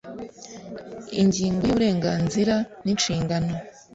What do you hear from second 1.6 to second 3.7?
ya Uburenganzira n inshingano